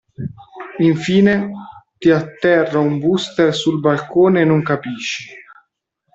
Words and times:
Infine, 0.79 1.51
ti 1.99 2.09
atterra 2.09 2.79
un 2.79 2.97
booster 2.97 3.53
sul 3.53 3.79
balcone 3.79 4.41
e 4.41 4.45
non 4.45 4.63
capisci. 4.63 5.31